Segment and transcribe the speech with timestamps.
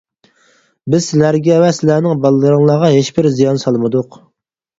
[0.93, 4.21] بىز سىلەرگە ۋە سىلەرنىڭ باللىرىڭلارغا ھېچبىر زىيان سالمىدۇق.